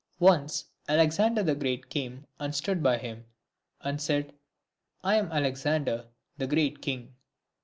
[0.19, 3.23] Once Alexander the Great came and stood by him,
[3.81, 4.33] and said,"
[5.03, 6.07] I am Alexander,
[6.39, 7.13] the great king."